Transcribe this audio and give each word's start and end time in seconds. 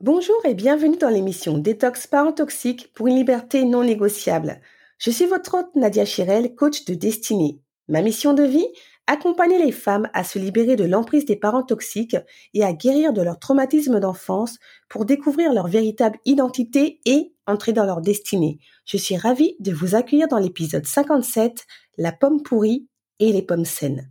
Bonjour 0.00 0.36
et 0.44 0.54
bienvenue 0.54 0.98
dans 0.98 1.08
l'émission 1.08 1.58
Détox 1.58 2.06
Parents 2.06 2.32
Toxiques 2.32 2.92
pour 2.94 3.08
une 3.08 3.16
liberté 3.16 3.64
non 3.64 3.82
négociable. 3.82 4.60
Je 4.98 5.10
suis 5.10 5.26
votre 5.26 5.54
hôte 5.54 5.74
Nadia 5.74 6.04
Chirel, 6.04 6.54
coach 6.54 6.84
de 6.84 6.94
destinée. 6.94 7.60
Ma 7.88 8.02
mission 8.02 8.34
de 8.34 8.44
vie? 8.44 8.68
Accompagner 9.06 9.58
les 9.58 9.72
femmes 9.72 10.08
à 10.14 10.22
se 10.22 10.38
libérer 10.38 10.76
de 10.76 10.84
l'emprise 10.84 11.26
des 11.26 11.36
parents 11.36 11.64
toxiques 11.64 12.16
et 12.54 12.64
à 12.64 12.72
guérir 12.72 13.12
de 13.12 13.20
leur 13.22 13.38
traumatisme 13.38 13.98
d'enfance 13.98 14.58
pour 14.88 15.04
découvrir 15.04 15.52
leur 15.52 15.66
véritable 15.66 16.18
identité 16.24 17.00
et 17.04 17.34
entrer 17.46 17.72
dans 17.72 17.84
leur 17.84 18.00
destinée. 18.00 18.58
Je 18.86 18.96
suis 18.96 19.16
ravie 19.16 19.56
de 19.58 19.72
vous 19.72 19.94
accueillir 19.94 20.28
dans 20.28 20.38
l'épisode 20.38 20.86
57, 20.86 21.66
La 21.98 22.12
pomme 22.12 22.42
pourrie 22.42 22.86
et 23.18 23.32
les 23.32 23.42
pommes 23.42 23.64
saines. 23.64 24.08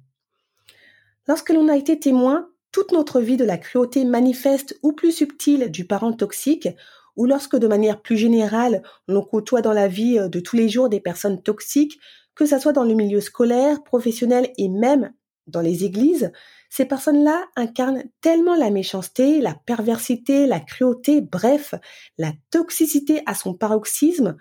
Lorsque 1.28 1.52
l'on 1.52 1.70
a 1.70 1.78
été 1.78 2.00
témoin 2.00 2.50
toute 2.72 2.92
notre 2.92 3.22
vie 3.22 3.38
de 3.38 3.46
la 3.46 3.58
cruauté 3.58 4.04
manifeste 4.04 4.78
ou 4.84 4.94
plus 4.94 5.12
subtile 5.12 5.70
du 5.70 5.86
parent 5.86 6.12
toxique, 6.12 6.68
ou 7.16 7.26
lorsque 7.26 7.56
de 7.56 7.68
manière 7.68 8.02
plus 8.02 8.18
générale, 8.18 8.82
l'on 9.08 9.22
côtoie 9.22 9.62
dans 9.62 9.74
la 9.74 9.88
vie 9.88 10.18
euh, 10.18 10.28
de 10.28 10.40
tous 10.40 10.56
les 10.56 10.68
jours 10.68 10.90
des 10.90 11.00
personnes 11.00 11.42
toxiques, 11.42 12.00
que 12.36 12.46
ce 12.46 12.58
soit 12.58 12.74
dans 12.74 12.84
le 12.84 12.96
milieu 12.96 13.22
scolaire, 13.22 13.84
professionnel 13.84 14.52
et 14.58 14.68
même 14.68 15.14
dans 15.46 15.62
les 15.62 15.84
églises, 15.84 16.32
ces 16.70 16.86
personnes-là 16.86 17.46
incarnent 17.56 18.04
tellement 18.22 18.56
la 18.56 18.72
méchanceté, 18.72 19.42
la 19.42 19.54
perversité, 19.54 20.48
la 20.48 20.60
cruauté, 20.60 21.22
bref, 21.22 21.76
la 22.18 22.32
toxicité 22.50 23.22
à 23.28 23.36
son 23.36 23.54
paroxysme, 23.54 24.38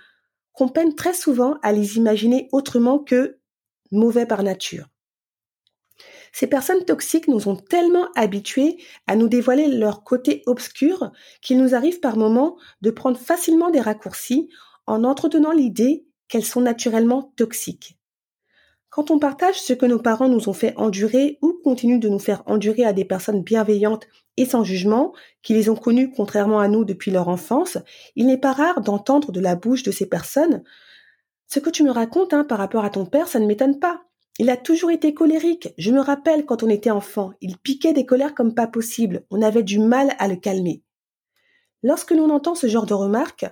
qu'on 0.52 0.68
peine 0.68 0.94
très 0.94 1.14
souvent 1.14 1.58
à 1.62 1.72
les 1.72 1.96
imaginer 1.96 2.48
autrement 2.52 2.98
que 2.98 3.38
mauvais 3.90 4.26
par 4.26 4.42
nature. 4.42 4.91
Ces 6.32 6.46
personnes 6.46 6.84
toxiques 6.84 7.28
nous 7.28 7.48
ont 7.48 7.56
tellement 7.56 8.08
habitués 8.16 8.78
à 9.06 9.16
nous 9.16 9.28
dévoiler 9.28 9.68
leur 9.68 10.02
côté 10.02 10.42
obscur 10.46 11.12
qu'il 11.42 11.58
nous 11.58 11.74
arrive 11.74 12.00
par 12.00 12.16
moments 12.16 12.56
de 12.80 12.90
prendre 12.90 13.18
facilement 13.18 13.70
des 13.70 13.80
raccourcis 13.80 14.48
en 14.86 15.04
entretenant 15.04 15.52
l'idée 15.52 16.06
qu'elles 16.28 16.44
sont 16.44 16.62
naturellement 16.62 17.32
toxiques. 17.36 17.98
Quand 18.88 19.10
on 19.10 19.18
partage 19.18 19.60
ce 19.60 19.72
que 19.72 19.86
nos 19.86 19.98
parents 19.98 20.28
nous 20.28 20.48
ont 20.48 20.54
fait 20.54 20.74
endurer 20.76 21.38
ou 21.40 21.58
continuent 21.64 22.00
de 22.00 22.10
nous 22.10 22.18
faire 22.18 22.42
endurer 22.46 22.84
à 22.84 22.92
des 22.92 23.06
personnes 23.06 23.42
bienveillantes 23.42 24.06
et 24.36 24.44
sans 24.44 24.64
jugement, 24.64 25.14
qui 25.42 25.54
les 25.54 25.70
ont 25.70 25.76
connues 25.76 26.10
contrairement 26.10 26.60
à 26.60 26.68
nous 26.68 26.84
depuis 26.84 27.10
leur 27.10 27.28
enfance, 27.28 27.78
il 28.16 28.26
n'est 28.26 28.38
pas 28.38 28.52
rare 28.52 28.82
d'entendre 28.82 29.32
de 29.32 29.40
la 29.40 29.56
bouche 29.56 29.82
de 29.82 29.90
ces 29.90 30.06
personnes 30.06 30.62
Ce 31.46 31.58
que 31.58 31.70
tu 31.70 31.84
me 31.84 31.90
racontes 31.90 32.34
hein, 32.34 32.44
par 32.44 32.58
rapport 32.58 32.84
à 32.84 32.90
ton 32.90 33.06
père, 33.06 33.28
ça 33.28 33.40
ne 33.40 33.46
m'étonne 33.46 33.78
pas. 33.78 34.04
Il 34.38 34.48
a 34.50 34.56
toujours 34.56 34.90
été 34.90 35.12
colérique. 35.12 35.68
Je 35.76 35.90
me 35.90 36.00
rappelle 36.00 36.46
quand 36.46 36.62
on 36.62 36.68
était 36.68 36.90
enfant, 36.90 37.32
il 37.40 37.58
piquait 37.58 37.92
des 37.92 38.06
colères 38.06 38.34
comme 38.34 38.54
pas 38.54 38.66
possible. 38.66 39.24
On 39.30 39.42
avait 39.42 39.62
du 39.62 39.78
mal 39.78 40.14
à 40.18 40.28
le 40.28 40.36
calmer. 40.36 40.82
Lorsque 41.82 42.12
l'on 42.12 42.30
entend 42.30 42.54
ce 42.54 42.66
genre 42.66 42.86
de 42.86 42.94
remarques, 42.94 43.46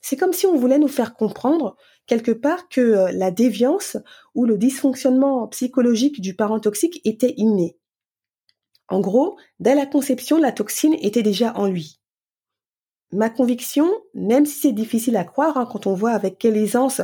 c'est 0.00 0.16
comme 0.16 0.32
si 0.32 0.46
on 0.46 0.56
voulait 0.56 0.78
nous 0.78 0.88
faire 0.88 1.14
comprendre 1.14 1.76
quelque 2.06 2.32
part 2.32 2.68
que 2.68 2.80
euh, 2.80 3.12
la 3.12 3.30
déviance 3.30 3.96
ou 4.34 4.44
le 4.44 4.56
dysfonctionnement 4.56 5.46
psychologique 5.48 6.20
du 6.20 6.34
parent 6.34 6.60
toxique 6.60 7.00
était 7.04 7.34
inné. 7.36 7.76
En 8.88 9.00
gros, 9.00 9.38
dès 9.60 9.74
la 9.74 9.86
conception, 9.86 10.38
la 10.38 10.52
toxine 10.52 10.96
était 11.00 11.22
déjà 11.22 11.54
en 11.56 11.66
lui. 11.66 11.99
Ma 13.12 13.28
conviction, 13.28 13.90
même 14.14 14.46
si 14.46 14.60
c'est 14.60 14.72
difficile 14.72 15.16
à 15.16 15.24
croire, 15.24 15.56
hein, 15.56 15.66
quand 15.70 15.86
on 15.86 15.94
voit 15.94 16.12
avec 16.12 16.38
quelle 16.38 16.56
aisance 16.56 17.00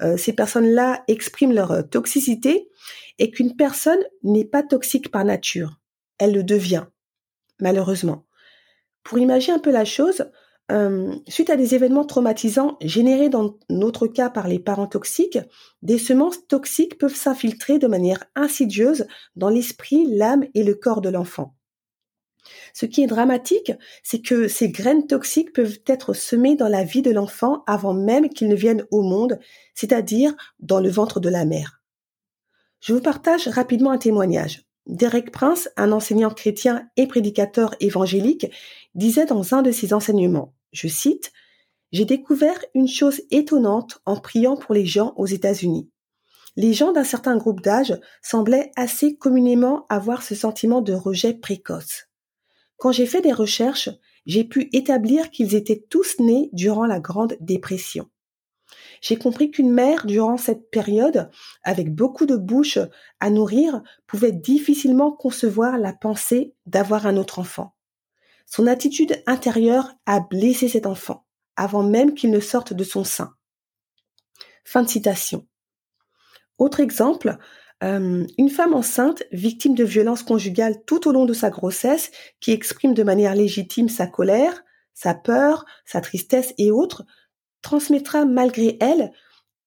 euh, 0.00 0.16
ces 0.16 0.32
personnes-là 0.32 1.02
expriment 1.08 1.52
leur 1.52 1.72
euh, 1.72 1.82
toxicité, 1.82 2.68
est 3.18 3.30
qu'une 3.30 3.56
personne 3.56 3.98
n'est 4.22 4.44
pas 4.44 4.62
toxique 4.62 5.10
par 5.10 5.24
nature. 5.24 5.80
Elle 6.18 6.32
le 6.32 6.44
devient, 6.44 6.84
malheureusement. 7.60 8.24
Pour 9.02 9.18
imaginer 9.18 9.56
un 9.56 9.58
peu 9.58 9.72
la 9.72 9.84
chose, 9.84 10.30
euh, 10.70 11.14
suite 11.26 11.50
à 11.50 11.56
des 11.56 11.74
événements 11.74 12.04
traumatisants 12.04 12.76
générés 12.82 13.30
dans 13.30 13.56
notre 13.70 14.06
cas 14.06 14.28
par 14.28 14.46
les 14.48 14.58
parents 14.58 14.86
toxiques, 14.86 15.38
des 15.82 15.98
semences 15.98 16.46
toxiques 16.46 16.98
peuvent 16.98 17.14
s'infiltrer 17.14 17.78
de 17.78 17.86
manière 17.86 18.22
insidieuse 18.36 19.06
dans 19.34 19.48
l'esprit, 19.48 20.06
l'âme 20.06 20.44
et 20.54 20.62
le 20.62 20.74
corps 20.74 21.00
de 21.00 21.08
l'enfant. 21.08 21.57
Ce 22.74 22.86
qui 22.86 23.02
est 23.02 23.06
dramatique, 23.06 23.72
c'est 24.02 24.20
que 24.20 24.48
ces 24.48 24.70
graines 24.70 25.06
toxiques 25.06 25.52
peuvent 25.52 25.78
être 25.86 26.14
semées 26.14 26.56
dans 26.56 26.68
la 26.68 26.84
vie 26.84 27.02
de 27.02 27.10
l'enfant 27.10 27.62
avant 27.66 27.94
même 27.94 28.28
qu'il 28.28 28.48
ne 28.48 28.54
vienne 28.54 28.84
au 28.90 29.02
monde, 29.02 29.38
c'est-à-dire 29.74 30.34
dans 30.60 30.80
le 30.80 30.88
ventre 30.88 31.20
de 31.20 31.28
la 31.28 31.44
mère. 31.44 31.82
Je 32.80 32.92
vous 32.92 33.00
partage 33.00 33.48
rapidement 33.48 33.90
un 33.90 33.98
témoignage. 33.98 34.62
Derek 34.86 35.30
Prince, 35.32 35.68
un 35.76 35.92
enseignant 35.92 36.30
chrétien 36.30 36.88
et 36.96 37.06
prédicateur 37.06 37.74
évangélique, 37.80 38.46
disait 38.94 39.26
dans 39.26 39.54
un 39.54 39.62
de 39.62 39.70
ses 39.70 39.92
enseignements, 39.92 40.54
je 40.72 40.88
cite, 40.88 41.32
J'ai 41.92 42.04
découvert 42.04 42.58
une 42.74 42.88
chose 42.88 43.20
étonnante 43.30 44.00
en 44.06 44.16
priant 44.16 44.56
pour 44.56 44.74
les 44.74 44.86
gens 44.86 45.12
aux 45.16 45.26
États-Unis. 45.26 45.90
Les 46.56 46.72
gens 46.72 46.92
d'un 46.92 47.04
certain 47.04 47.36
groupe 47.36 47.60
d'âge 47.60 47.98
semblaient 48.22 48.72
assez 48.76 49.16
communément 49.16 49.86
avoir 49.88 50.22
ce 50.22 50.34
sentiment 50.34 50.80
de 50.80 50.92
rejet 50.92 51.34
précoce. 51.34 52.07
Quand 52.78 52.92
j'ai 52.92 53.06
fait 53.06 53.20
des 53.20 53.32
recherches, 53.32 53.90
j'ai 54.24 54.44
pu 54.44 54.70
établir 54.72 55.30
qu'ils 55.30 55.54
étaient 55.54 55.84
tous 55.90 56.18
nés 56.20 56.48
durant 56.52 56.86
la 56.86 57.00
Grande 57.00 57.36
Dépression. 57.40 58.08
J'ai 59.00 59.16
compris 59.16 59.50
qu'une 59.50 59.72
mère, 59.72 60.06
durant 60.06 60.36
cette 60.36 60.70
période, 60.70 61.30
avec 61.64 61.94
beaucoup 61.94 62.24
de 62.24 62.36
bouches 62.36 62.78
à 63.20 63.30
nourrir, 63.30 63.82
pouvait 64.06 64.32
difficilement 64.32 65.10
concevoir 65.10 65.76
la 65.76 65.92
pensée 65.92 66.54
d'avoir 66.66 67.06
un 67.06 67.16
autre 67.16 67.40
enfant. 67.40 67.74
Son 68.46 68.66
attitude 68.66 69.22
intérieure 69.26 69.92
a 70.06 70.20
blessé 70.20 70.68
cet 70.68 70.86
enfant, 70.86 71.26
avant 71.56 71.82
même 71.82 72.14
qu'il 72.14 72.30
ne 72.30 72.40
sorte 72.40 72.72
de 72.72 72.84
son 72.84 73.04
sein. 73.04 73.34
Fin 74.64 74.82
de 74.82 74.88
citation. 74.88 75.46
Autre 76.58 76.80
exemple, 76.80 77.38
euh, 77.84 78.26
une 78.38 78.50
femme 78.50 78.74
enceinte, 78.74 79.22
victime 79.30 79.74
de 79.74 79.84
violences 79.84 80.22
conjugales 80.22 80.82
tout 80.84 81.06
au 81.08 81.12
long 81.12 81.26
de 81.26 81.32
sa 81.32 81.50
grossesse, 81.50 82.10
qui 82.40 82.52
exprime 82.52 82.94
de 82.94 83.02
manière 83.02 83.34
légitime 83.34 83.88
sa 83.88 84.06
colère, 84.06 84.64
sa 84.94 85.14
peur, 85.14 85.64
sa 85.84 86.00
tristesse 86.00 86.54
et 86.58 86.70
autres, 86.70 87.04
transmettra 87.62 88.24
malgré 88.24 88.76
elle 88.80 89.12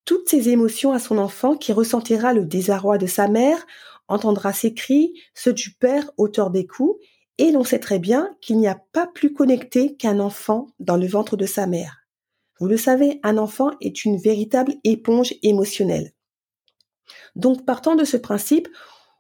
toutes 0.05 0.29
ses 0.29 0.49
émotions 0.49 0.91
à 0.91 0.99
son 0.99 1.17
enfant 1.17 1.55
qui 1.55 1.71
ressentira 1.71 2.33
le 2.33 2.45
désarroi 2.45 2.97
de 2.97 3.07
sa 3.07 3.27
mère, 3.27 3.65
entendra 4.07 4.51
ses 4.51 4.73
cris, 4.73 5.13
ceux 5.33 5.53
du 5.53 5.71
père 5.71 6.11
auteur 6.17 6.49
des 6.49 6.65
coups, 6.65 6.99
et 7.37 7.51
l'on 7.51 7.63
sait 7.63 7.79
très 7.79 7.99
bien 7.99 8.35
qu'il 8.41 8.57
n'y 8.57 8.67
a 8.67 8.81
pas 8.91 9.07
plus 9.07 9.33
connecté 9.33 9.95
qu'un 9.95 10.19
enfant 10.19 10.67
dans 10.79 10.97
le 10.97 11.07
ventre 11.07 11.37
de 11.37 11.45
sa 11.45 11.65
mère. 11.65 12.01
Vous 12.59 12.67
le 12.67 12.77
savez, 12.77 13.19
un 13.23 13.37
enfant 13.37 13.71
est 13.79 14.05
une 14.05 14.17
véritable 14.17 14.75
éponge 14.83 15.33
émotionnelle. 15.43 16.11
Donc 17.35 17.65
partant 17.65 17.95
de 17.95 18.03
ce 18.03 18.17
principe, 18.17 18.67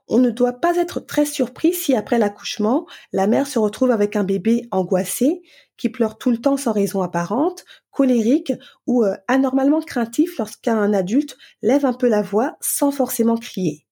on 0.07 0.17
ne 0.17 0.29
doit 0.29 0.53
pas 0.53 0.75
être 0.75 0.99
très 0.99 1.25
surpris 1.25 1.73
si 1.73 1.95
après 1.95 2.19
l'accouchement, 2.19 2.85
la 3.13 3.27
mère 3.27 3.47
se 3.47 3.59
retrouve 3.59 3.91
avec 3.91 4.15
un 4.15 4.25
bébé 4.25 4.67
angoissé, 4.71 5.41
qui 5.77 5.89
pleure 5.89 6.17
tout 6.17 6.31
le 6.31 6.37
temps 6.37 6.57
sans 6.57 6.73
raison 6.73 7.01
apparente, 7.01 7.65
colérique 7.91 8.53
ou 8.87 9.03
euh, 9.03 9.15
anormalement 9.27 9.81
craintif 9.81 10.37
lorsqu'un 10.37 10.93
adulte 10.93 11.37
lève 11.61 11.85
un 11.85 11.93
peu 11.93 12.07
la 12.07 12.21
voix 12.21 12.57
sans 12.59 12.91
forcément 12.91 13.37
crier. 13.37 13.87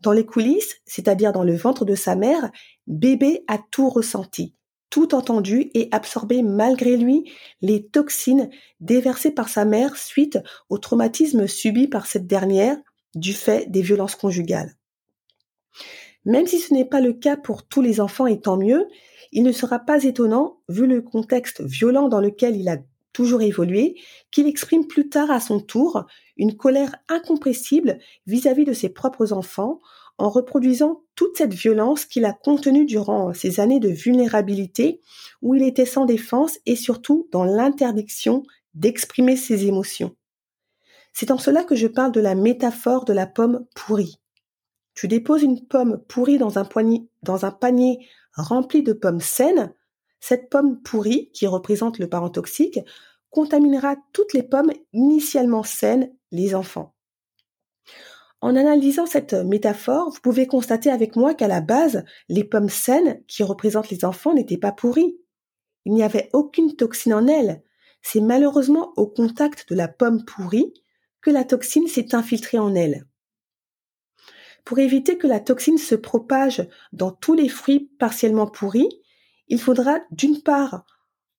Dans 0.00 0.12
les 0.12 0.24
coulisses, 0.24 0.76
c'est-à-dire 0.86 1.32
dans 1.32 1.42
le 1.42 1.56
ventre 1.56 1.84
de 1.84 1.96
sa 1.96 2.14
mère, 2.14 2.50
bébé 2.86 3.44
a 3.48 3.58
tout 3.72 3.88
ressenti, 3.88 4.54
tout 4.88 5.14
entendu 5.14 5.70
et 5.74 5.88
absorbé 5.90 6.42
malgré 6.42 6.96
lui 6.96 7.30
les 7.60 7.86
toxines 7.88 8.48
déversées 8.80 9.32
par 9.32 9.48
sa 9.48 9.64
mère 9.64 9.96
suite 9.96 10.38
au 10.68 10.78
traumatisme 10.78 11.48
subi 11.48 11.88
par 11.88 12.06
cette 12.06 12.26
dernière 12.26 12.76
du 13.14 13.32
fait 13.32 13.70
des 13.70 13.82
violences 13.82 14.14
conjugales. 14.14 14.74
Même 16.24 16.46
si 16.46 16.58
ce 16.58 16.74
n'est 16.74 16.84
pas 16.84 17.00
le 17.00 17.12
cas 17.12 17.36
pour 17.36 17.66
tous 17.66 17.80
les 17.80 18.00
enfants 18.00 18.26
et 18.26 18.40
tant 18.40 18.56
mieux, 18.56 18.86
il 19.32 19.42
ne 19.42 19.52
sera 19.52 19.78
pas 19.78 20.04
étonnant, 20.04 20.60
vu 20.68 20.86
le 20.86 21.00
contexte 21.02 21.62
violent 21.62 22.08
dans 22.08 22.20
lequel 22.20 22.56
il 22.56 22.68
a 22.68 22.78
toujours 23.12 23.42
évolué, 23.42 23.96
qu'il 24.30 24.46
exprime 24.46 24.86
plus 24.86 25.08
tard 25.08 25.30
à 25.30 25.40
son 25.40 25.60
tour 25.60 26.04
une 26.36 26.56
colère 26.56 26.94
incompressible 27.08 27.98
vis-à-vis 28.26 28.64
de 28.64 28.72
ses 28.72 28.90
propres 28.90 29.32
enfants 29.32 29.80
en 30.18 30.28
reproduisant 30.28 31.02
toute 31.14 31.36
cette 31.36 31.54
violence 31.54 32.04
qu'il 32.04 32.24
a 32.24 32.32
contenue 32.32 32.84
durant 32.84 33.32
ces 33.32 33.60
années 33.60 33.80
de 33.80 33.88
vulnérabilité 33.88 35.00
où 35.42 35.54
il 35.54 35.62
était 35.62 35.86
sans 35.86 36.04
défense 36.04 36.58
et 36.66 36.76
surtout 36.76 37.28
dans 37.32 37.44
l'interdiction 37.44 38.42
d'exprimer 38.74 39.36
ses 39.36 39.66
émotions. 39.66 40.14
C'est 41.12 41.30
en 41.30 41.38
cela 41.38 41.64
que 41.64 41.74
je 41.74 41.86
parle 41.86 42.12
de 42.12 42.20
la 42.20 42.34
métaphore 42.34 43.04
de 43.04 43.12
la 43.12 43.26
pomme 43.26 43.66
pourrie. 43.74 44.20
Tu 44.94 45.06
déposes 45.08 45.42
une 45.42 45.64
pomme 45.64 46.02
pourrie 46.08 46.38
dans 46.38 46.58
un, 46.58 46.64
panier 46.64 48.08
rempli 48.34 48.82
de 48.82 48.92
pommes 48.92 49.20
saines, 49.20 49.72
cette 50.20 50.50
pomme 50.50 50.80
pourrie, 50.82 51.30
qui 51.32 51.46
représente 51.46 51.98
le 51.98 52.08
parent 52.08 52.30
toxique, 52.30 52.80
contaminera 53.30 53.96
toutes 54.12 54.32
les 54.32 54.42
pommes 54.42 54.72
initialement 54.92 55.62
saines, 55.62 56.12
les 56.32 56.54
enfants. 56.54 56.94
En 58.40 58.54
analysant 58.54 59.06
cette 59.06 59.34
métaphore, 59.34 60.10
vous 60.10 60.20
pouvez 60.20 60.46
constater 60.46 60.90
avec 60.90 61.16
moi 61.16 61.34
qu'à 61.34 61.48
la 61.48 61.60
base, 61.60 62.04
les 62.28 62.44
pommes 62.44 62.68
saines, 62.68 63.22
qui 63.26 63.42
représentent 63.42 63.90
les 63.90 64.04
enfants, 64.04 64.34
n'étaient 64.34 64.58
pas 64.58 64.72
pourries. 64.72 65.16
Il 65.84 65.92
n'y 65.92 66.02
avait 66.02 66.28
aucune 66.32 66.76
toxine 66.76 67.14
en 67.14 67.26
elles. 67.26 67.62
C'est 68.02 68.20
malheureusement 68.20 68.92
au 68.96 69.06
contact 69.06 69.68
de 69.68 69.74
la 69.74 69.88
pomme 69.88 70.24
pourrie 70.24 70.72
la 71.30 71.44
toxine 71.44 71.86
s'est 71.86 72.14
infiltrée 72.14 72.58
en 72.58 72.74
elle. 72.74 73.06
Pour 74.64 74.78
éviter 74.78 75.16
que 75.16 75.26
la 75.26 75.40
toxine 75.40 75.78
se 75.78 75.94
propage 75.94 76.68
dans 76.92 77.10
tous 77.10 77.34
les 77.34 77.48
fruits 77.48 77.90
partiellement 77.98 78.46
pourris, 78.46 78.90
il 79.48 79.60
faudra 79.60 80.00
d'une 80.10 80.42
part 80.42 80.84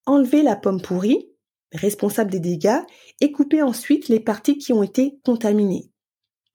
enlever 0.05 0.41
la 0.41 0.55
pomme 0.55 0.81
pourrie, 0.81 1.29
responsable 1.71 2.31
des 2.31 2.39
dégâts, 2.39 2.81
et 3.21 3.31
couper 3.31 3.61
ensuite 3.61 4.07
les 4.07 4.19
parties 4.19 4.57
qui 4.57 4.73
ont 4.73 4.81
été 4.81 5.19
contaminées. 5.23 5.91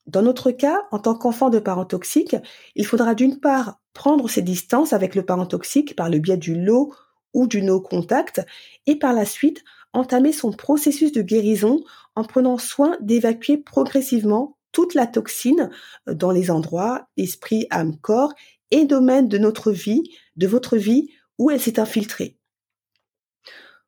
Dans 0.07 0.23
notre 0.23 0.51
cas, 0.51 0.83
en 0.91 0.99
tant 0.99 1.15
qu'enfant 1.15 1.49
de 1.49 1.59
parents 1.59 1.87
toxiques, 1.87 2.37
il 2.75 2.85
faudra 2.85 3.15
d'une 3.15 3.39
part 3.41 3.81
prendre 3.93 4.29
ses 4.29 4.43
distances 4.43 4.93
avec 4.93 5.15
le 5.15 5.25
parent 5.25 5.47
toxique 5.47 5.97
par 5.97 6.11
le 6.11 6.19
biais 6.19 6.37
du 6.37 6.61
lot 6.61 6.93
ou 7.33 7.47
du 7.47 7.63
no 7.63 7.81
contact, 7.81 8.43
et 8.87 8.97
par 8.97 9.13
la 9.13 9.25
suite 9.25 9.65
entamer 9.95 10.33
son 10.33 10.53
processus 10.53 11.13
de 11.13 11.23
guérison 11.23 11.83
en 12.15 12.25
prenant 12.25 12.59
soin 12.59 12.97
d'évacuer 13.01 13.57
progressivement 13.57 14.59
toute 14.73 14.95
la 14.95 15.07
toxine 15.07 15.71
dans 16.07 16.33
les 16.33 16.51
endroits, 16.51 17.09
esprit, 17.17 17.67
âme, 17.71 17.97
corps 17.97 18.35
et 18.71 18.85
domaines 18.85 19.29
de 19.29 19.39
notre 19.39 19.71
vie, 19.71 20.03
de 20.37 20.47
votre 20.47 20.77
vie 20.77 21.09
où 21.39 21.51
elle 21.51 21.61
s'est 21.61 21.81
infiltrée. 21.81 22.37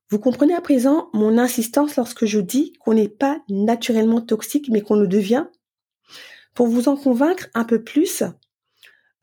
Vous 0.09 0.21
comprenez 0.21 0.55
à 0.55 0.61
présent 0.61 1.11
mon 1.13 1.37
insistance 1.37 1.97
lorsque 1.97 2.27
je 2.27 2.39
dis 2.39 2.73
qu'on 2.75 2.95
n'est 2.95 3.09
pas 3.09 3.41
naturellement 3.49 4.21
toxique 4.21 4.69
mais 4.71 4.81
qu'on 4.81 4.95
le 4.95 5.09
devient? 5.09 5.47
Pour 6.55 6.69
vous 6.69 6.89
en 6.89 6.97
convaincre 6.97 7.49
un 7.55 7.65
peu 7.65 7.83
plus, 7.83 8.23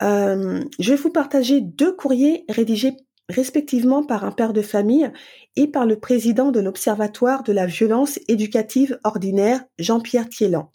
euh, 0.02 0.64
je 0.80 0.90
vais 0.92 0.98
vous 0.98 1.10
partager 1.10 1.62
deux 1.62 1.96
courriers 1.96 2.44
rédigés 2.50 2.98
respectivement 3.30 4.04
par 4.04 4.26
un 4.26 4.32
père 4.32 4.54
de 4.54 4.62
famille 4.62 5.12
et 5.56 5.68
par 5.68 5.86
le 5.86 6.00
président 6.00 6.52
de 6.52 6.60
l'Observatoire 6.60 7.44
de 7.44 7.54
la 7.54 7.66
violence 7.66 8.20
éducative 8.28 9.00
ordinaire, 9.04 9.64
Jean-Pierre 9.80 10.30
Thiélan. 10.30 10.72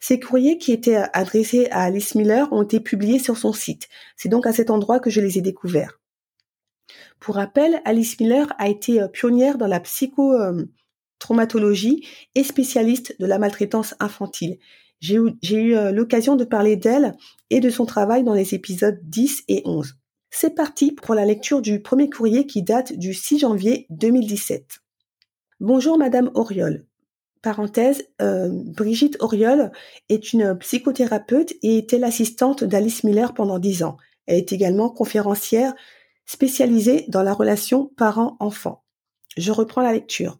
Ces 0.00 0.20
courriers 0.20 0.58
qui 0.58 0.72
étaient 0.72 1.02
adressés 1.12 1.66
à 1.70 1.82
Alice 1.82 2.14
Miller 2.14 2.52
ont 2.52 2.62
été 2.62 2.78
publiés 2.80 3.18
sur 3.18 3.36
son 3.36 3.52
site. 3.52 3.88
C'est 4.16 4.28
donc 4.28 4.46
à 4.46 4.52
cet 4.52 4.70
endroit 4.70 5.00
que 5.00 5.10
je 5.10 5.20
les 5.20 5.38
ai 5.38 5.40
découverts. 5.40 6.00
Pour 7.20 7.34
rappel, 7.34 7.82
Alice 7.84 8.18
Miller 8.20 8.46
a 8.58 8.68
été 8.68 9.02
euh, 9.02 9.08
pionnière 9.08 9.58
dans 9.58 9.66
la 9.66 9.80
psychotraumatologie 9.80 12.06
et 12.34 12.44
spécialiste 12.44 13.16
de 13.18 13.26
la 13.26 13.38
maltraitance 13.38 13.94
infantile. 13.98 14.58
J'ai 15.00 15.16
eu, 15.16 15.76
euh, 15.76 15.92
l'occasion 15.92 16.36
de 16.36 16.44
parler 16.44 16.76
d'elle 16.76 17.16
et 17.50 17.60
de 17.60 17.70
son 17.70 17.86
travail 17.86 18.24
dans 18.24 18.34
les 18.34 18.54
épisodes 18.54 18.98
10 19.02 19.44
et 19.48 19.62
11. 19.64 19.94
C'est 20.30 20.54
parti 20.54 20.92
pour 20.92 21.14
la 21.14 21.24
lecture 21.24 21.62
du 21.62 21.80
premier 21.80 22.10
courrier 22.10 22.46
qui 22.46 22.62
date 22.62 22.92
du 22.92 23.14
6 23.14 23.40
janvier 23.40 23.86
2017. 23.90 24.80
Bonjour 25.58 25.98
Madame 25.98 26.30
Auriol. 26.34 26.86
Parenthèse, 27.42 28.04
euh, 28.20 28.48
Brigitte 28.52 29.16
Auriol 29.20 29.72
est 30.08 30.32
une 30.32 30.56
psychothérapeute 30.58 31.54
et 31.62 31.78
était 31.78 31.98
l'assistante 31.98 32.62
d'Alice 32.62 33.04
Miller 33.04 33.32
pendant 33.32 33.58
dix 33.58 33.82
ans? 33.82 33.96
Elle 34.26 34.38
est 34.38 34.52
également 34.52 34.90
conférencière 34.90 35.74
spécialisée 36.26 37.06
dans 37.08 37.22
la 37.22 37.32
relation 37.32 37.86
parent-enfant. 37.96 38.84
Je 39.36 39.50
reprends 39.50 39.82
la 39.82 39.94
lecture. 39.94 40.38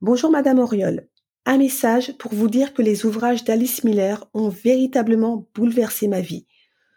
Bonjour 0.00 0.30
Madame 0.30 0.58
Auriol. 0.58 1.08
Un 1.46 1.58
message 1.58 2.16
pour 2.18 2.34
vous 2.34 2.48
dire 2.48 2.74
que 2.74 2.82
les 2.82 3.06
ouvrages 3.06 3.44
d'Alice 3.44 3.84
Miller 3.84 4.28
ont 4.34 4.48
véritablement 4.48 5.46
bouleversé 5.54 6.08
ma 6.08 6.20
vie. 6.20 6.46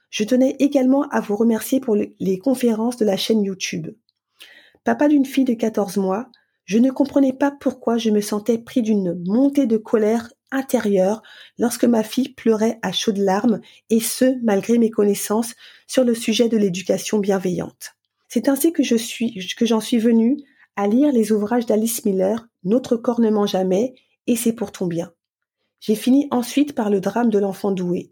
Je 0.10 0.24
tenais 0.24 0.56
également 0.60 1.04
à 1.10 1.20
vous 1.20 1.36
remercier 1.36 1.80
pour 1.80 1.96
les 1.96 2.40
conférences 2.40 2.98
de 2.98 3.06
la 3.06 3.18
chaîne 3.18 3.44
YouTube. 3.44 3.90
Papa 4.84 5.08
d'une 5.08 5.26
fille 5.26 5.46
de 5.46 5.54
14 5.54 5.98
mois, 5.98 6.30
je 6.66 6.78
ne 6.78 6.92
comprenais 6.92 7.34
pas 7.34 7.52
pourquoi 7.52 7.98
je 7.98 8.10
me 8.10 8.22
sentais 8.22 8.58
pris 8.58 8.82
d'une 8.82 9.22
montée 9.26 9.68
de 9.68 9.78
colère 9.78 10.30
intérieure 10.52 11.22
lorsque 11.58 11.86
ma 11.86 12.04
fille 12.04 12.30
pleurait 12.30 12.80
à 12.82 12.92
chaudes 12.92 13.18
larmes, 13.18 13.62
et 13.90 14.00
ce, 14.00 14.38
malgré 14.44 14.78
mes 14.78 14.90
connaissances 14.90 15.56
sur 15.88 16.04
le 16.04 16.14
sujet 16.14 16.50
de 16.50 16.58
l'éducation 16.58 17.20
bienveillante. 17.20 17.96
C'est 18.28 18.50
ainsi 18.50 18.74
que 18.74 18.82
que 18.82 19.66
j'en 19.66 19.80
suis 19.80 20.00
venue 20.00 20.38
à 20.76 20.88
lire 20.88 21.12
les 21.12 21.32
ouvrages 21.32 21.66
d'Alice 21.66 22.06
Miller, 22.06 22.48
Notre 22.64 22.98
corps 22.98 23.20
ne 23.20 23.30
ment 23.30 23.46
jamais 23.46 23.96
et 24.28 24.36
C'est 24.36 24.54
pour 24.54 24.72
ton 24.72 24.88
bien. 24.88 25.12
J'ai 25.80 25.96
fini 25.96 26.28
ensuite 26.32 26.76
par 26.76 26.90
le 26.90 27.00
drame 27.00 27.30
de 27.30 27.40
l'enfant 27.40 27.72
doué. 27.72 28.12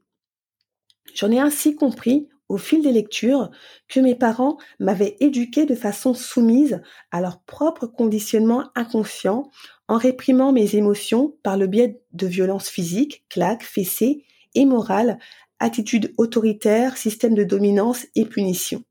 J'en 1.13 1.31
ai 1.31 1.39
ainsi 1.39 1.75
compris, 1.75 2.27
au 2.49 2.57
fil 2.57 2.81
des 2.81 2.91
lectures, 2.91 3.49
que 3.87 3.99
mes 3.99 4.15
parents 4.15 4.57
m'avaient 4.79 5.17
éduqué 5.19 5.65
de 5.65 5.75
façon 5.75 6.13
soumise 6.13 6.81
à 7.11 7.21
leur 7.21 7.41
propre 7.41 7.87
conditionnement 7.87 8.69
inconscient 8.75 9.49
en 9.87 9.97
réprimant 9.97 10.51
mes 10.51 10.75
émotions 10.75 11.35
par 11.43 11.57
le 11.57 11.67
biais 11.67 12.01
de 12.13 12.27
violences 12.27 12.69
physiques, 12.69 13.25
claques, 13.29 13.63
fessées 13.63 14.25
et 14.53 14.65
morales, 14.65 15.19
attitudes 15.59 16.13
autoritaires, 16.17 16.97
systèmes 16.97 17.35
de 17.35 17.43
dominance 17.43 18.05
et 18.15 18.25
punition. 18.25 18.83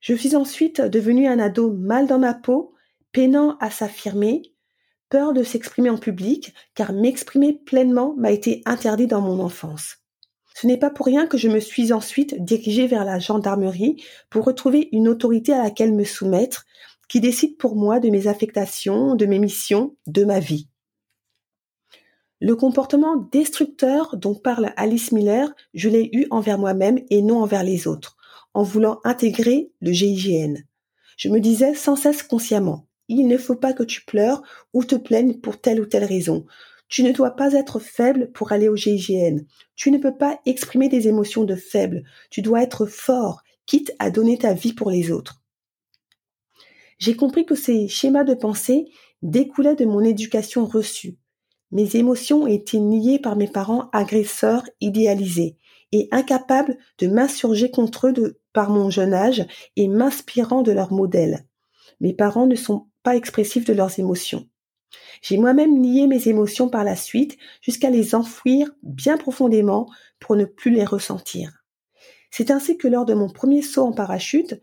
Je 0.00 0.14
suis 0.14 0.36
ensuite 0.36 0.80
devenu 0.80 1.26
un 1.26 1.38
ado 1.38 1.72
mal 1.72 2.06
dans 2.06 2.18
ma 2.18 2.34
peau, 2.34 2.74
peinant 3.12 3.56
à 3.60 3.70
s'affirmer, 3.70 4.42
peur 5.08 5.32
de 5.32 5.42
s'exprimer 5.42 5.90
en 5.90 5.98
public, 5.98 6.54
car 6.74 6.92
m'exprimer 6.92 7.52
pleinement 7.52 8.14
m'a 8.16 8.30
été 8.30 8.62
interdit 8.66 9.06
dans 9.06 9.20
mon 9.20 9.40
enfance. 9.40 10.05
Ce 10.58 10.66
n'est 10.66 10.78
pas 10.78 10.88
pour 10.88 11.04
rien 11.04 11.26
que 11.26 11.36
je 11.36 11.50
me 11.50 11.60
suis 11.60 11.92
ensuite 11.92 12.42
dirigée 12.42 12.86
vers 12.86 13.04
la 13.04 13.18
gendarmerie 13.18 14.02
pour 14.30 14.46
retrouver 14.46 14.88
une 14.90 15.06
autorité 15.06 15.52
à 15.52 15.62
laquelle 15.62 15.92
me 15.92 16.04
soumettre, 16.04 16.64
qui 17.10 17.20
décide 17.20 17.58
pour 17.58 17.76
moi 17.76 18.00
de 18.00 18.08
mes 18.08 18.26
affectations, 18.26 19.16
de 19.16 19.26
mes 19.26 19.38
missions, 19.38 19.96
de 20.06 20.24
ma 20.24 20.40
vie. 20.40 20.70
Le 22.40 22.56
comportement 22.56 23.16
destructeur 23.30 24.16
dont 24.16 24.34
parle 24.34 24.72
Alice 24.76 25.12
Miller, 25.12 25.54
je 25.74 25.90
l'ai 25.90 26.08
eu 26.14 26.26
envers 26.30 26.58
moi-même 26.58 27.00
et 27.10 27.20
non 27.20 27.42
envers 27.42 27.62
les 27.62 27.86
autres 27.86 28.16
en 28.54 28.62
voulant 28.62 29.00
intégrer 29.04 29.70
le 29.82 29.92
GIGN. 29.92 30.54
Je 31.18 31.28
me 31.28 31.38
disais 31.38 31.74
sans 31.74 31.96
cesse 31.96 32.22
consciemment, 32.22 32.86
il 33.08 33.28
ne 33.28 33.36
faut 33.36 33.56
pas 33.56 33.74
que 33.74 33.82
tu 33.82 34.06
pleures 34.06 34.42
ou 34.72 34.84
te 34.84 34.94
plaignes 34.94 35.38
pour 35.38 35.60
telle 35.60 35.82
ou 35.82 35.86
telle 35.86 36.04
raison. 36.04 36.46
Tu 36.88 37.02
ne 37.02 37.12
dois 37.12 37.32
pas 37.32 37.52
être 37.54 37.78
faible 37.78 38.30
pour 38.32 38.52
aller 38.52 38.68
au 38.68 38.76
GIGN. 38.76 39.44
Tu 39.74 39.90
ne 39.90 39.98
peux 39.98 40.16
pas 40.16 40.40
exprimer 40.46 40.88
des 40.88 41.08
émotions 41.08 41.44
de 41.44 41.56
faible. 41.56 42.04
Tu 42.30 42.42
dois 42.42 42.62
être 42.62 42.86
fort, 42.86 43.42
quitte 43.66 43.92
à 43.98 44.10
donner 44.10 44.38
ta 44.38 44.52
vie 44.52 44.72
pour 44.72 44.90
les 44.90 45.10
autres. 45.10 45.42
J'ai 46.98 47.16
compris 47.16 47.44
que 47.44 47.54
ces 47.54 47.88
schémas 47.88 48.24
de 48.24 48.34
pensée 48.34 48.86
découlaient 49.22 49.74
de 49.74 49.84
mon 49.84 50.00
éducation 50.00 50.64
reçue. 50.64 51.18
Mes 51.72 51.96
émotions 51.96 52.46
étaient 52.46 52.78
niées 52.78 53.18
par 53.18 53.36
mes 53.36 53.48
parents 53.48 53.90
agresseurs 53.92 54.64
idéalisés 54.80 55.56
et 55.92 56.08
incapables 56.12 56.78
de 56.98 57.08
m'insurger 57.08 57.70
contre 57.70 58.08
eux 58.08 58.12
de, 58.12 58.40
par 58.52 58.70
mon 58.70 58.88
jeune 58.90 59.14
âge 59.14 59.44
et 59.76 59.88
m'inspirant 59.88 60.62
de 60.62 60.72
leur 60.72 60.92
modèle. 60.92 61.44
Mes 62.00 62.14
parents 62.14 62.46
ne 62.46 62.54
sont 62.54 62.86
pas 63.02 63.16
expressifs 63.16 63.64
de 63.64 63.72
leurs 63.72 63.98
émotions. 63.98 64.46
J'ai 65.22 65.38
moi-même 65.38 65.78
nié 65.78 66.06
mes 66.06 66.28
émotions 66.28 66.68
par 66.68 66.84
la 66.84 66.96
suite 66.96 67.36
jusqu'à 67.60 67.90
les 67.90 68.14
enfouir 68.14 68.70
bien 68.82 69.16
profondément 69.16 69.90
pour 70.20 70.36
ne 70.36 70.44
plus 70.44 70.70
les 70.70 70.84
ressentir. 70.84 71.64
C'est 72.30 72.50
ainsi 72.50 72.76
que 72.76 72.88
lors 72.88 73.04
de 73.04 73.14
mon 73.14 73.28
premier 73.28 73.62
saut 73.62 73.84
en 73.84 73.92
parachute, 73.92 74.60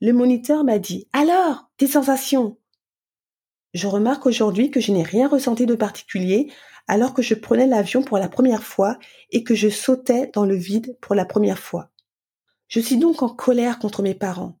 le 0.00 0.12
moniteur 0.12 0.64
m'a 0.64 0.78
dit 0.78 1.08
Alors, 1.12 1.70
tes 1.76 1.86
sensations? 1.86 2.58
Je 3.74 3.86
remarque 3.86 4.26
aujourd'hui 4.26 4.70
que 4.70 4.80
je 4.80 4.92
n'ai 4.92 5.02
rien 5.02 5.28
ressenti 5.28 5.64
de 5.64 5.74
particulier 5.74 6.52
alors 6.88 7.14
que 7.14 7.22
je 7.22 7.34
prenais 7.34 7.66
l'avion 7.66 8.02
pour 8.02 8.18
la 8.18 8.28
première 8.28 8.64
fois 8.64 8.98
et 9.30 9.44
que 9.44 9.54
je 9.54 9.68
sautais 9.68 10.30
dans 10.34 10.44
le 10.44 10.56
vide 10.56 10.98
pour 11.00 11.14
la 11.14 11.24
première 11.24 11.58
fois. 11.58 11.90
Je 12.68 12.80
suis 12.80 12.96
donc 12.96 13.22
en 13.22 13.28
colère 13.28 13.78
contre 13.78 14.02
mes 14.02 14.14
parents 14.14 14.58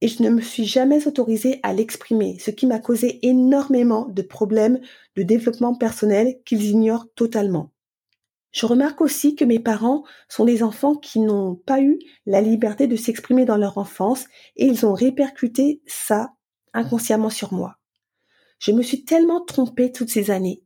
et 0.00 0.08
je 0.08 0.22
ne 0.22 0.30
me 0.30 0.40
suis 0.40 0.64
jamais 0.64 1.06
autorisée 1.06 1.60
à 1.62 1.72
l'exprimer, 1.72 2.38
ce 2.40 2.50
qui 2.50 2.66
m'a 2.66 2.78
causé 2.78 3.26
énormément 3.26 4.06
de 4.06 4.22
problèmes 4.22 4.80
de 5.16 5.22
développement 5.22 5.74
personnel 5.74 6.40
qu'ils 6.44 6.64
ignorent 6.64 7.06
totalement. 7.14 7.70
Je 8.52 8.66
remarque 8.66 9.00
aussi 9.00 9.36
que 9.36 9.44
mes 9.44 9.60
parents 9.60 10.02
sont 10.28 10.44
des 10.44 10.62
enfants 10.62 10.96
qui 10.96 11.20
n'ont 11.20 11.54
pas 11.54 11.80
eu 11.80 11.98
la 12.26 12.40
liberté 12.40 12.88
de 12.88 12.96
s'exprimer 12.96 13.44
dans 13.44 13.56
leur 13.56 13.78
enfance 13.78 14.24
et 14.56 14.66
ils 14.66 14.84
ont 14.84 14.94
répercuté 14.94 15.82
ça 15.86 16.32
inconsciemment 16.72 17.30
sur 17.30 17.52
moi. 17.52 17.76
Je 18.58 18.72
me 18.72 18.82
suis 18.82 19.04
tellement 19.04 19.44
trompée 19.44 19.92
toutes 19.92 20.10
ces 20.10 20.30
années. 20.30 20.64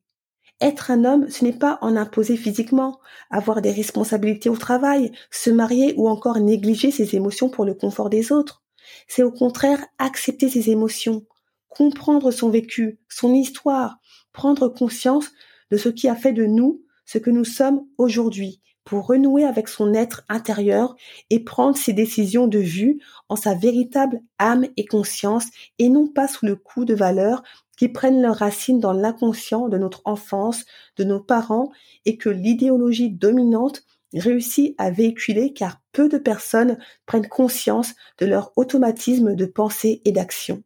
Être 0.61 0.91
un 0.91 1.05
homme, 1.05 1.29
ce 1.29 1.45
n'est 1.45 1.53
pas 1.53 1.79
en 1.83 1.97
imposer 1.97 2.37
physiquement, 2.37 3.01
avoir 3.31 3.61
des 3.61 3.73
responsabilités 3.73 4.49
au 4.49 4.57
travail, 4.57 5.13
se 5.31 5.51
marier 5.51 5.95
ou 5.97 6.09
encore 6.09 6.39
négliger 6.39 6.91
ses 6.91 7.17
émotions 7.17 7.51
pour 7.51 7.65
le 7.65 7.75
confort 7.75 8.09
des 8.09 8.33
autres. 8.33 8.64
C'est 9.09 9.23
au 9.23 9.33
contraire 9.33 9.85
accepter 9.99 10.49
ses 10.49 10.71
émotions, 10.71 11.25
comprendre 11.69 12.31
son 12.31 12.51
vécu, 12.51 12.99
son 13.09 13.35
histoire, 13.35 13.99
prendre 14.33 14.69
conscience 14.69 15.31
de 15.71 15.77
ce 15.77 15.89
qui 15.89 16.09
a 16.09 16.17
fait 16.17 16.33
de 16.33 16.47
nous 16.47 16.83
ce 17.07 17.19
que 17.19 17.31
nous 17.31 17.45
sommes 17.45 17.87
aujourd'hui 17.99 18.61
pour 18.85 19.07
renouer 19.07 19.45
avec 19.45 19.69
son 19.69 19.95
être 19.95 20.25
intérieur 20.29 20.95
et 21.31 21.43
prendre 21.43 21.77
ses 21.77 21.93
décisions 21.93 22.47
de 22.47 22.59
vue 22.59 23.01
en 23.29 23.37
sa 23.37 23.55
véritable 23.55 24.21
âme 24.39 24.67
et 24.77 24.85
conscience 24.85 25.47
et 25.79 25.89
non 25.89 26.07
pas 26.07 26.29
sous 26.29 26.47
le 26.47 26.57
coup 26.57 26.85
de 26.85 26.95
valeurs 26.95 27.43
qui 27.79 27.89
prennent 27.89 28.23
leurs 28.23 28.37
racines 28.37 28.81
dans 28.81 28.93
l'inconscient 28.93 29.69
de 29.69 29.79
notre 29.79 30.03
enfance, 30.05 30.65
de 30.97 31.05
nos 31.05 31.21
parents 31.21 31.73
et 32.05 32.17
que 32.17 32.29
l'idéologie 32.29 33.11
dominante 33.11 33.83
réussit 34.21 34.75
à 34.79 34.91
véhiculer 34.91 35.53
car 35.53 35.81
peu 35.93 36.09
de 36.09 36.19
personnes 36.19 36.79
prennent 37.07 37.29
conscience 37.29 37.95
de 38.19 38.27
leur 38.27 38.53
automatisme 38.57 39.35
de 39.35 39.47
pensée 39.47 40.03
et 40.05 40.13
d'action. 40.13 40.63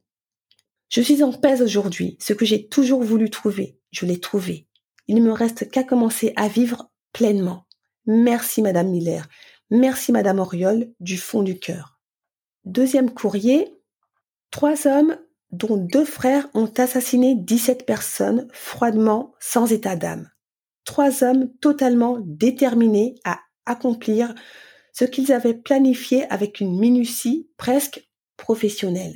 Je 0.88 1.00
suis 1.00 1.22
en 1.22 1.32
paix 1.32 1.60
aujourd'hui, 1.60 2.16
ce 2.20 2.32
que 2.32 2.44
j'ai 2.44 2.66
toujours 2.68 3.02
voulu 3.02 3.30
trouver, 3.30 3.78
je 3.90 4.06
l'ai 4.06 4.20
trouvé. 4.20 4.66
Il 5.06 5.16
ne 5.16 5.22
me 5.22 5.32
reste 5.32 5.70
qu'à 5.70 5.84
commencer 5.84 6.32
à 6.36 6.48
vivre 6.48 6.90
pleinement. 7.12 7.66
Merci 8.06 8.62
Madame 8.62 8.88
Miller, 8.88 9.28
merci 9.70 10.12
Madame 10.12 10.38
Oriol 10.38 10.92
du 11.00 11.18
fond 11.18 11.42
du 11.42 11.58
cœur. 11.58 12.00
Deuxième 12.64 13.12
courrier, 13.12 13.80
trois 14.50 14.86
hommes 14.86 15.16
dont 15.50 15.76
deux 15.76 16.04
frères 16.04 16.48
ont 16.54 16.70
assassiné 16.76 17.34
17 17.34 17.86
personnes 17.86 18.48
froidement 18.52 19.34
sans 19.40 19.72
état 19.72 19.96
d'âme 19.96 20.30
trois 20.88 21.22
hommes 21.22 21.52
totalement 21.60 22.16
déterminés 22.24 23.14
à 23.22 23.40
accomplir 23.66 24.34
ce 24.94 25.04
qu'ils 25.04 25.34
avaient 25.34 25.52
planifié 25.52 26.26
avec 26.32 26.60
une 26.60 26.80
minutie 26.80 27.50
presque 27.58 28.08
professionnelle. 28.38 29.14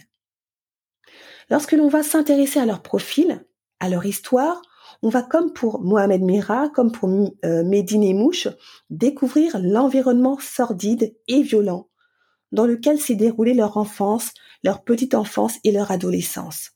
Lorsque 1.49 1.73
l'on 1.73 1.89
va 1.89 2.03
s'intéresser 2.03 2.61
à 2.61 2.67
leur 2.67 2.83
profil, 2.83 3.47
à 3.81 3.89
leur 3.89 4.05
histoire, 4.05 4.61
on 5.01 5.09
va 5.09 5.23
comme 5.23 5.55
pour 5.55 5.81
Mohamed 5.81 6.21
Mira, 6.21 6.69
comme 6.69 6.93
pour 6.93 7.09
euh, 7.09 7.65
Medine 7.65 8.03
et 8.03 8.13
Mouche, 8.13 8.49
découvrir 8.91 9.59
l'environnement 9.59 10.39
sordide 10.39 11.17
et 11.27 11.41
violent 11.41 11.89
dans 12.53 12.67
lequel 12.67 13.01
s'est 13.01 13.15
déroulée 13.15 13.55
leur 13.55 13.79
enfance, 13.79 14.35
leur 14.63 14.85
petite 14.85 15.15
enfance 15.15 15.55
et 15.65 15.73
leur 15.73 15.91
adolescence. 15.91 16.73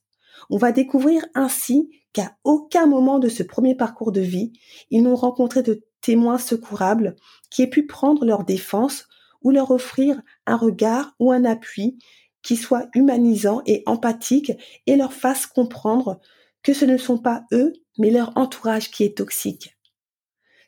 On 0.49 0.57
va 0.57 0.71
découvrir 0.71 1.23
ainsi 1.35 1.87
qu'à 2.17 2.35
aucun 2.43 2.87
moment 2.87 3.19
de 3.19 3.29
ce 3.29 3.43
premier 3.43 3.75
parcours 3.75 4.11
de 4.11 4.21
vie, 4.21 4.51
ils 4.89 5.03
n'ont 5.03 5.15
rencontré 5.15 5.61
de 5.61 5.83
témoins 6.01 6.39
secourables 6.39 7.15
qui 7.51 7.61
aient 7.61 7.69
pu 7.69 7.85
prendre 7.85 8.25
leur 8.25 8.43
défense 8.43 9.07
ou 9.43 9.51
leur 9.51 9.69
offrir 9.69 10.19
un 10.47 10.55
regard 10.55 11.13
ou 11.19 11.31
un 11.31 11.45
appui 11.45 11.99
qui 12.41 12.55
soit 12.55 12.87
humanisant 12.95 13.61
et 13.67 13.83
empathique 13.85 14.51
et 14.87 14.95
leur 14.95 15.13
fasse 15.13 15.45
comprendre 15.45 16.19
que 16.63 16.73
ce 16.73 16.85
ne 16.85 16.97
sont 16.97 17.19
pas 17.19 17.43
eux, 17.51 17.73
mais 17.99 18.09
leur 18.09 18.35
entourage 18.35 18.89
qui 18.89 19.03
est 19.03 19.15
toxique. 19.15 19.77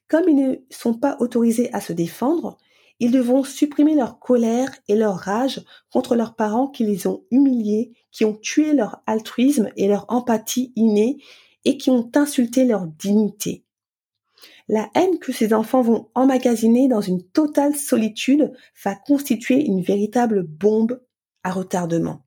Comme 0.07 0.29
ils 0.29 0.35
ne 0.35 0.55
sont 0.69 0.93
pas 0.93 1.17
autorisés 1.19 1.73
à 1.73 1.81
se 1.81 1.93
défendre, 1.93 2.59
ils 2.99 3.11
devront 3.11 3.43
supprimer 3.43 3.95
leur 3.95 4.19
colère 4.19 4.71
et 4.87 4.95
leur 4.95 5.15
rage 5.15 5.63
contre 5.91 6.15
leurs 6.15 6.35
parents 6.35 6.67
qui 6.67 6.85
les 6.85 7.07
ont 7.07 7.23
humiliés, 7.31 7.93
qui 8.11 8.25
ont 8.25 8.35
tué 8.35 8.73
leur 8.73 9.01
altruisme 9.05 9.69
et 9.77 9.87
leur 9.87 10.05
empathie 10.09 10.73
innée 10.75 11.21
et 11.65 11.77
qui 11.77 11.89
ont 11.89 12.11
insulté 12.15 12.65
leur 12.65 12.87
dignité. 12.87 13.63
La 14.67 14.89
haine 14.95 15.17
que 15.19 15.31
ces 15.31 15.53
enfants 15.53 15.81
vont 15.81 16.09
emmagasiner 16.13 16.87
dans 16.87 17.01
une 17.01 17.23
totale 17.23 17.75
solitude 17.75 18.53
va 18.83 18.95
constituer 18.95 19.65
une 19.65 19.81
véritable 19.81 20.43
bombe 20.43 21.01
à 21.43 21.51
retardement. 21.51 22.25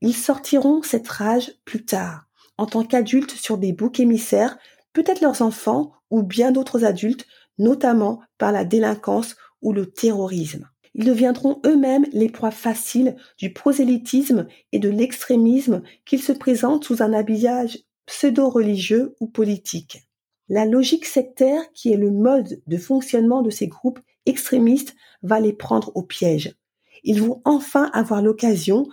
Ils 0.00 0.16
sortiront 0.16 0.82
cette 0.82 1.08
rage 1.08 1.52
plus 1.64 1.84
tard, 1.84 2.26
en 2.58 2.66
tant 2.66 2.84
qu'adultes 2.84 3.30
sur 3.30 3.58
des 3.58 3.72
boucs 3.72 4.00
émissaires, 4.00 4.58
peut-être 4.92 5.20
leurs 5.20 5.42
enfants 5.42 5.92
ou 6.10 6.22
bien 6.22 6.52
d'autres 6.52 6.84
adultes, 6.84 7.26
notamment 7.58 8.20
par 8.36 8.50
la 8.50 8.64
délinquance 8.64 9.36
ou 9.64 9.72
le 9.72 9.86
terrorisme. 9.86 10.68
Ils 10.94 11.04
deviendront 11.04 11.60
eux-mêmes 11.66 12.06
les 12.12 12.28
proies 12.28 12.52
faciles 12.52 13.16
du 13.36 13.52
prosélytisme 13.52 14.46
et 14.70 14.78
de 14.78 14.88
l'extrémisme 14.88 15.82
qu'ils 16.04 16.22
se 16.22 16.32
présentent 16.32 16.84
sous 16.84 17.02
un 17.02 17.12
habillage 17.12 17.80
pseudo-religieux 18.06 19.16
ou 19.18 19.26
politique. 19.26 20.04
La 20.48 20.66
logique 20.66 21.06
sectaire, 21.06 21.62
qui 21.72 21.92
est 21.92 21.96
le 21.96 22.10
mode 22.10 22.62
de 22.66 22.76
fonctionnement 22.76 23.42
de 23.42 23.50
ces 23.50 23.66
groupes 23.66 23.98
extrémistes, 24.26 24.94
va 25.22 25.40
les 25.40 25.54
prendre 25.54 25.90
au 25.96 26.02
piège. 26.02 26.54
Ils 27.02 27.22
vont 27.22 27.40
enfin 27.44 27.90
avoir 27.92 28.22
l'occasion 28.22 28.86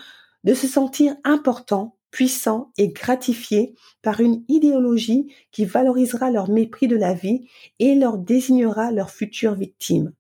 de 0.43 0.53
se 0.53 0.67
sentir 0.67 1.15
importants, 1.23 1.97
puissants 2.09 2.71
et 2.77 2.89
gratifiés 2.89 3.75
par 4.01 4.21
une 4.21 4.43
idéologie 4.47 5.31
qui 5.51 5.65
valorisera 5.65 6.31
leur 6.31 6.49
mépris 6.49 6.87
de 6.87 6.95
la 6.95 7.13
vie 7.13 7.47
et 7.79 7.95
leur 7.95 8.17
désignera 8.17 8.91
leurs 8.91 9.11
futures 9.11 9.55
victimes 9.55 10.13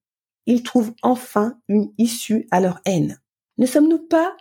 ils 0.45 0.63
trouvent 0.63 0.93
enfin 1.01 1.59
une 1.67 1.91
issue 1.97 2.47
à 2.51 2.59
leur 2.59 2.81
haine. 2.85 3.19
Ne 3.57 3.65
sommes-nous 3.65 3.99
pas 4.07 4.35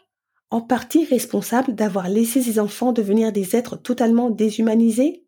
en 0.51 0.61
partie 0.61 1.05
responsables 1.05 1.75
d'avoir 1.75 2.09
laissé 2.09 2.43
ces 2.43 2.59
enfants 2.59 2.93
devenir 2.93 3.33
des 3.33 3.55
êtres 3.55 3.77
totalement 3.77 4.31
déshumanisés? 4.31 5.25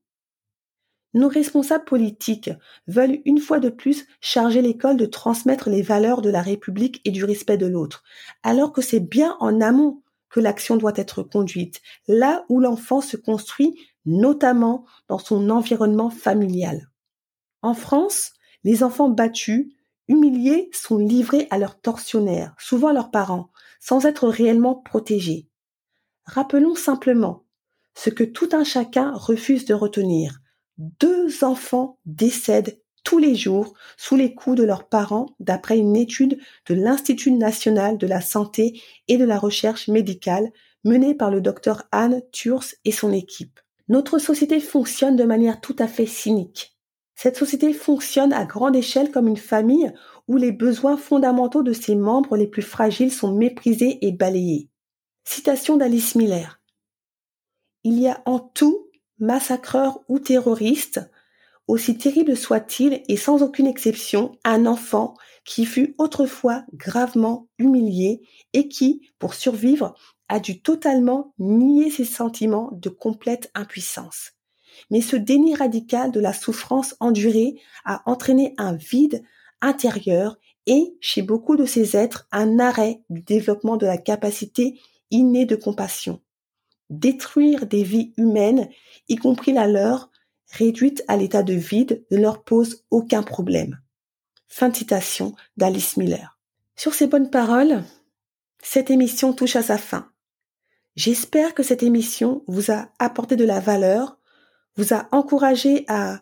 Nos 1.14 1.28
responsables 1.28 1.84
politiques 1.84 2.50
veulent 2.86 3.20
une 3.26 3.38
fois 3.38 3.60
de 3.60 3.68
plus 3.68 4.06
charger 4.20 4.62
l'école 4.62 4.96
de 4.96 5.04
transmettre 5.04 5.68
les 5.68 5.82
valeurs 5.82 6.22
de 6.22 6.30
la 6.30 6.40
République 6.40 7.02
et 7.04 7.10
du 7.10 7.24
respect 7.24 7.58
de 7.58 7.66
l'autre, 7.66 8.02
alors 8.42 8.72
que 8.72 8.80
c'est 8.80 9.00
bien 9.00 9.36
en 9.38 9.60
amont 9.60 10.02
que 10.30 10.40
l'action 10.40 10.76
doit 10.76 10.94
être 10.96 11.22
conduite, 11.22 11.82
là 12.08 12.46
où 12.48 12.60
l'enfant 12.60 13.02
se 13.02 13.18
construit, 13.18 13.78
notamment 14.06 14.86
dans 15.08 15.18
son 15.18 15.50
environnement 15.50 16.08
familial. 16.08 16.88
En 17.60 17.74
France, 17.74 18.32
les 18.64 18.82
enfants 18.82 19.10
battus 19.10 19.70
humiliés 20.08 20.70
sont 20.72 20.98
livrés 20.98 21.46
à 21.50 21.58
leurs 21.58 21.80
tortionnaires, 21.80 22.54
souvent 22.58 22.92
leurs 22.92 23.10
parents, 23.10 23.50
sans 23.80 24.06
être 24.06 24.28
réellement 24.28 24.74
protégés. 24.74 25.48
Rappelons 26.24 26.74
simplement 26.74 27.44
ce 27.94 28.10
que 28.10 28.24
tout 28.24 28.48
un 28.52 28.64
chacun 28.64 29.12
refuse 29.12 29.64
de 29.64 29.74
retenir. 29.74 30.40
Deux 30.78 31.44
enfants 31.44 31.98
décèdent 32.06 32.80
tous 33.04 33.18
les 33.18 33.34
jours 33.34 33.74
sous 33.96 34.16
les 34.16 34.34
coups 34.34 34.56
de 34.56 34.62
leurs 34.62 34.88
parents 34.88 35.34
d'après 35.40 35.78
une 35.78 35.96
étude 35.96 36.38
de 36.66 36.74
l'Institut 36.74 37.32
national 37.32 37.98
de 37.98 38.06
la 38.06 38.20
santé 38.20 38.80
et 39.08 39.18
de 39.18 39.24
la 39.24 39.38
recherche 39.38 39.88
médicale 39.88 40.50
menée 40.84 41.14
par 41.14 41.30
le 41.30 41.40
docteur 41.40 41.84
Anne 41.92 42.22
Turs 42.32 42.64
et 42.84 42.92
son 42.92 43.12
équipe. 43.12 43.60
Notre 43.88 44.18
société 44.18 44.60
fonctionne 44.60 45.16
de 45.16 45.24
manière 45.24 45.60
tout 45.60 45.76
à 45.78 45.86
fait 45.86 46.06
cynique. 46.06 46.71
Cette 47.14 47.36
société 47.36 47.72
fonctionne 47.72 48.32
à 48.32 48.44
grande 48.44 48.76
échelle 48.76 49.10
comme 49.10 49.28
une 49.28 49.36
famille 49.36 49.92
où 50.28 50.36
les 50.36 50.52
besoins 50.52 50.96
fondamentaux 50.96 51.62
de 51.62 51.72
ses 51.72 51.94
membres 51.94 52.36
les 52.36 52.46
plus 52.46 52.62
fragiles 52.62 53.12
sont 53.12 53.32
méprisés 53.32 53.98
et 54.06 54.12
balayés. 54.12 54.68
Citation 55.24 55.76
d'Alice 55.76 56.14
Miller. 56.14 56.60
Il 57.84 57.98
y 57.98 58.08
a 58.08 58.22
en 58.26 58.38
tout, 58.38 58.88
massacreur 59.18 60.00
ou 60.08 60.18
terroriste, 60.18 61.00
aussi 61.68 61.96
terrible 61.96 62.36
soit-il 62.36 63.02
et 63.08 63.16
sans 63.16 63.42
aucune 63.42 63.66
exception, 63.66 64.36
un 64.44 64.66
enfant 64.66 65.14
qui 65.44 65.64
fut 65.64 65.94
autrefois 65.98 66.64
gravement 66.74 67.48
humilié 67.58 68.22
et 68.52 68.68
qui, 68.68 69.08
pour 69.18 69.34
survivre, 69.34 69.94
a 70.28 70.40
dû 70.40 70.60
totalement 70.62 71.34
nier 71.38 71.90
ses 71.90 72.04
sentiments 72.04 72.70
de 72.72 72.88
complète 72.88 73.50
impuissance. 73.54 74.32
Mais 74.90 75.00
ce 75.00 75.16
déni 75.16 75.54
radical 75.54 76.10
de 76.10 76.20
la 76.20 76.32
souffrance 76.32 76.94
endurée 77.00 77.56
a 77.84 78.02
entraîné 78.10 78.54
un 78.58 78.74
vide 78.74 79.22
intérieur 79.60 80.38
et, 80.66 80.96
chez 81.00 81.22
beaucoup 81.22 81.56
de 81.56 81.64
ces 81.64 81.96
êtres, 81.96 82.28
un 82.32 82.58
arrêt 82.58 83.02
du 83.10 83.22
développement 83.22 83.76
de 83.76 83.86
la 83.86 83.98
capacité 83.98 84.80
innée 85.10 85.46
de 85.46 85.56
compassion. 85.56 86.20
Détruire 86.90 87.66
des 87.66 87.82
vies 87.82 88.12
humaines, 88.16 88.68
y 89.08 89.16
compris 89.16 89.52
la 89.52 89.66
leur, 89.66 90.10
réduite 90.52 91.04
à 91.08 91.16
l'état 91.16 91.42
de 91.42 91.54
vide, 91.54 92.04
ne 92.10 92.18
leur 92.18 92.44
pose 92.44 92.84
aucun 92.90 93.22
problème. 93.22 93.80
Fin 94.48 94.68
de 94.68 94.76
citation 94.76 95.34
d'Alice 95.56 95.96
Miller. 95.96 96.38
Sur 96.76 96.94
ces 96.94 97.06
bonnes 97.06 97.30
paroles, 97.30 97.84
cette 98.62 98.90
émission 98.90 99.32
touche 99.32 99.56
à 99.56 99.62
sa 99.62 99.78
fin. 99.78 100.10
J'espère 100.94 101.54
que 101.54 101.62
cette 101.62 101.82
émission 101.82 102.44
vous 102.46 102.70
a 102.70 102.88
apporté 102.98 103.36
de 103.36 103.44
la 103.44 103.60
valeur, 103.60 104.18
vous 104.76 104.94
a 104.94 105.08
encouragé 105.12 105.84
à 105.88 106.20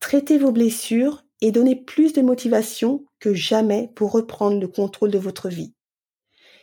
traiter 0.00 0.38
vos 0.38 0.52
blessures 0.52 1.24
et 1.40 1.52
donner 1.52 1.76
plus 1.76 2.12
de 2.12 2.22
motivation 2.22 3.04
que 3.20 3.34
jamais 3.34 3.90
pour 3.94 4.12
reprendre 4.12 4.60
le 4.60 4.68
contrôle 4.68 5.10
de 5.10 5.18
votre 5.18 5.48
vie. 5.48 5.74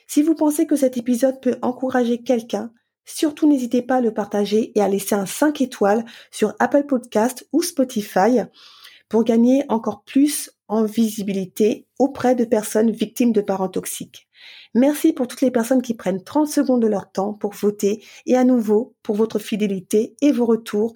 Si 0.08 0.22
vous 0.22 0.36
pensez 0.36 0.68
que 0.68 0.76
cet 0.76 0.98
épisode 0.98 1.42
peut 1.42 1.58
encourager 1.62 2.22
quelqu'un, 2.22 2.72
surtout 3.06 3.48
n'hésitez 3.48 3.82
pas 3.82 3.98
à 3.98 4.02
le 4.02 4.14
partager 4.14 4.72
et 4.78 4.82
à 4.82 4.88
laisser 4.88 5.16
un 5.16 5.26
5 5.26 5.62
étoiles 5.62 6.06
sur 6.32 6.54
Apple 6.60 6.86
Podcast 6.86 7.48
ou 7.52 7.62
Spotify 7.62 8.42
pour 9.10 9.24
gagner 9.24 9.64
encore 9.70 10.04
plus 10.04 10.52
en 10.68 10.84
visibilité 10.84 11.88
auprès 12.00 12.36
de 12.36 12.44
personnes 12.44 12.92
victimes 12.92 13.32
de 13.32 13.42
parents 13.42 13.70
toxiques. 13.70 14.28
Merci 14.74 15.14
pour 15.14 15.28
toutes 15.28 15.42
les 15.42 15.52
personnes 15.52 15.82
qui 15.82 15.94
prennent 15.94 16.24
30 16.24 16.48
secondes 16.48 16.82
de 16.82 16.88
leur 16.88 17.12
temps 17.12 17.34
pour 17.34 17.54
voter 17.54 18.04
et 18.26 18.36
à 18.36 18.44
nouveau 18.44 18.96
pour 19.04 19.16
votre 19.16 19.40
fidélité 19.40 20.16
et 20.22 20.32
vos 20.32 20.46
retours 20.46 20.96